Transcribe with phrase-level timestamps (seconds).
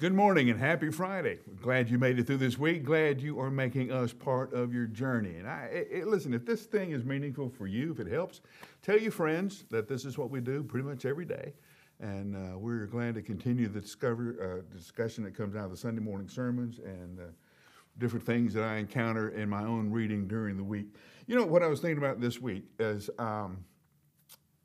[0.00, 1.40] Good morning and happy Friday.
[1.60, 2.84] Glad you made it through this week.
[2.84, 5.38] Glad you are making us part of your journey.
[5.38, 8.40] And I, it, listen, if this thing is meaningful for you, if it helps,
[8.80, 11.52] tell your friends that this is what we do pretty much every day.
[11.98, 15.76] And uh, we're glad to continue the discover, uh, discussion that comes out of the
[15.76, 17.22] Sunday morning sermons and uh,
[17.98, 20.94] different things that I encounter in my own reading during the week.
[21.26, 23.64] You know, what I was thinking about this week is um,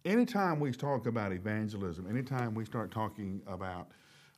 [0.06, 3.88] anytime we talk about evangelism, anytime we start talking about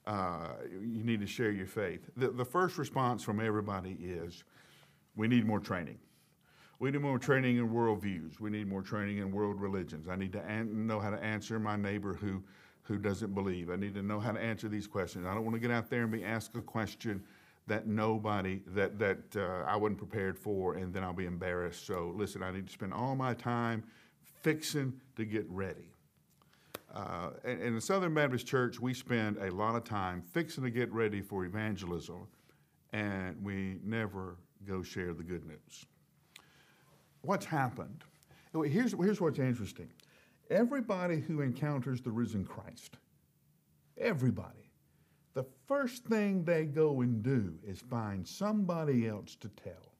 [0.08, 2.10] uh, you need to share your faith.
[2.16, 4.44] The, the first response from everybody is
[5.16, 5.98] we need more training.
[6.80, 8.40] We need more training in worldviews.
[8.40, 10.08] We need more training in world religions.
[10.10, 12.44] I need to an- know how to answer my neighbor who,
[12.84, 13.70] who doesn't believe.
[13.70, 15.26] I need to know how to answer these questions.
[15.26, 17.24] I don't want to get out there and be asked a question
[17.68, 21.88] that nobody, that, that uh, I wasn't prepared for, and then I'll be embarrassed.
[21.88, 23.84] So listen, I need to spend all my time
[24.44, 25.95] fixing to get ready.
[26.96, 30.90] Uh, in the Southern Baptist Church, we spend a lot of time fixing to get
[30.94, 32.26] ready for evangelism,
[32.94, 35.86] and we never go share the good news.
[37.22, 38.04] What's happened?
[38.54, 39.92] Here's, here's what's interesting.
[40.50, 42.96] Everybody who encounters the risen Christ,
[43.98, 44.72] everybody,
[45.34, 49.92] the first thing they go and do is find somebody else to tell.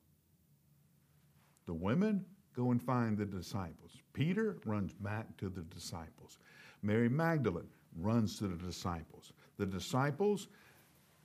[1.66, 2.24] The women
[2.56, 3.92] go and find the disciples.
[4.14, 6.38] Peter runs back to the disciples.
[6.86, 9.34] Mary Magdalene runs to the disciples.
[9.58, 10.48] The disciples,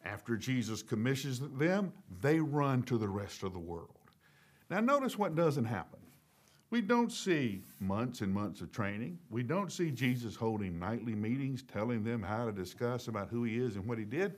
[0.04, 3.96] after Jesus commissions them, they run to the rest of the world.
[4.70, 5.98] Now, notice what doesn't happen.
[6.70, 9.18] We don't see months and months of training.
[9.28, 13.58] We don't see Jesus holding nightly meetings, telling them how to discuss about who he
[13.58, 14.36] is and what he did.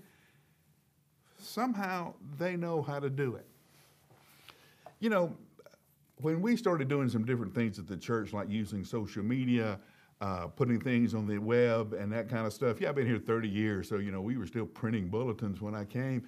[1.39, 3.47] Somehow they know how to do it.
[4.99, 5.37] You know,
[6.23, 9.79] when we started doing some different things at the church, like using social media,
[10.23, 12.81] uh, putting things on the web and that kind of stuff.
[12.81, 15.75] Yeah, I've been here 30 years, so you know we were still printing bulletins when
[15.75, 16.23] I came.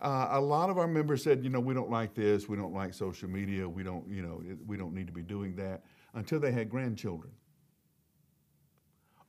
[0.00, 2.72] Uh, a lot of our members said, you know, we don't like this, we don't
[2.72, 6.40] like social media, we don't, you know, we don't need to be doing that until
[6.40, 7.32] they had grandchildren.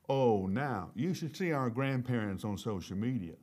[0.07, 3.35] Oh, now you should see our grandparents on social media.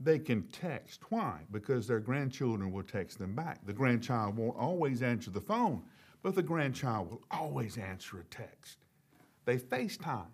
[0.00, 1.02] They can text.
[1.10, 1.42] Why?
[1.52, 3.64] Because their grandchildren will text them back.
[3.64, 5.82] The grandchild won't always answer the phone,
[6.22, 8.78] but the grandchild will always answer a text.
[9.44, 10.26] They FaceTime.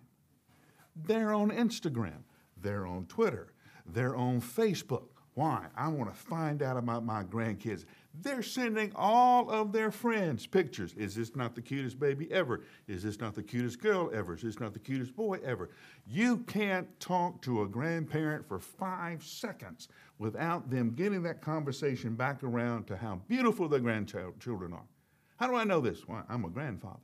[0.95, 2.23] They're on Instagram.
[2.61, 3.53] They're on Twitter.
[3.85, 5.07] They're on Facebook.
[5.35, 5.67] Why?
[5.75, 7.85] I want to find out about my grandkids.
[8.21, 10.95] They're sending all of their friends pictures.
[10.97, 12.63] Is this not the cutest baby ever?
[12.87, 14.33] Is this not the cutest girl ever?
[14.33, 15.69] Is this not the cutest boy ever?
[16.07, 22.43] You can't talk to a grandparent for five seconds without them getting that conversation back
[22.43, 24.87] around to how beautiful their grandchildren are.
[25.35, 26.07] How do I know this?
[26.07, 26.97] Well, I'm a grandfather.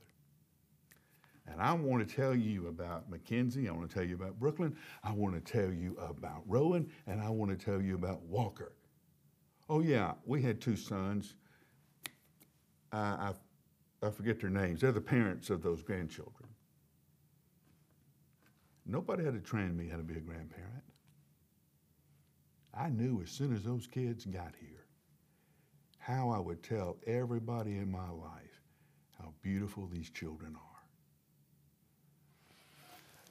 [1.46, 3.68] And I want to tell you about Mackenzie.
[3.68, 4.76] I want to tell you about Brooklyn.
[5.02, 6.90] I want to tell you about Rowan.
[7.06, 8.72] And I want to tell you about Walker.
[9.68, 11.34] Oh, yeah, we had two sons.
[12.92, 13.32] I,
[14.02, 14.80] I forget their names.
[14.80, 16.48] They're the parents of those grandchildren.
[18.86, 20.84] Nobody had to train me how to be a grandparent.
[22.74, 24.86] I knew as soon as those kids got here
[25.98, 28.60] how I would tell everybody in my life
[29.18, 30.73] how beautiful these children are.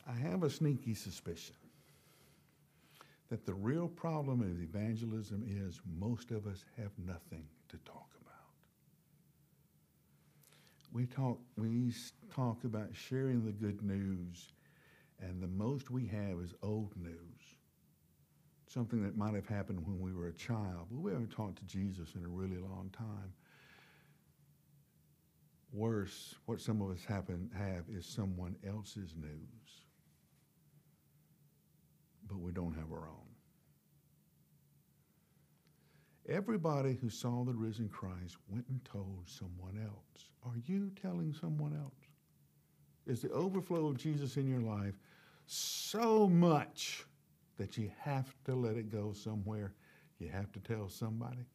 [0.07, 1.55] I have a sneaky suspicion
[3.29, 8.33] that the real problem of evangelism is most of us have nothing to talk about.
[10.91, 11.93] We talk, we
[12.35, 14.51] talk about sharing the good news,
[15.19, 17.17] and the most we have is old news.
[18.67, 21.65] Something that might have happened when we were a child, but we haven't talked to
[21.65, 23.33] Jesus in a really long time.
[25.71, 29.82] Worse, what some of us happen, have is someone else's news
[32.33, 33.13] but we don't have our own.
[36.27, 40.29] Everybody who saw the risen Christ went and told someone else.
[40.43, 41.93] Are you telling someone else?
[43.05, 44.95] Is the overflow of Jesus in your life
[45.45, 47.05] so much
[47.57, 49.73] that you have to let it go somewhere?
[50.19, 51.45] You have to tell somebody?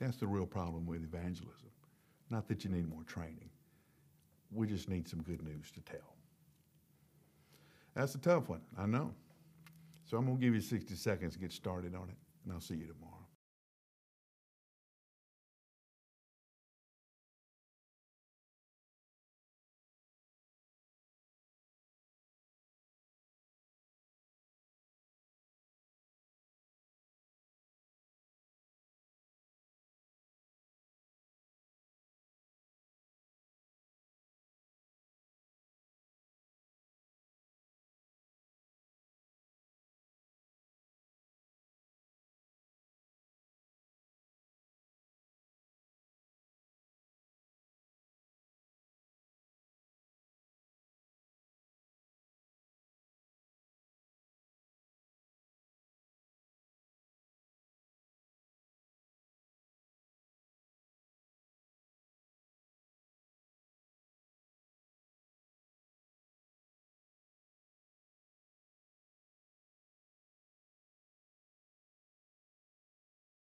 [0.00, 1.70] That's the real problem with evangelism.
[2.30, 3.50] Not that you need more training.
[4.50, 6.16] We just need some good news to tell.
[7.94, 9.12] That's a tough one, I know.
[10.12, 12.60] So I'm going to give you 60 seconds to get started on it, and I'll
[12.60, 13.21] see you tomorrow.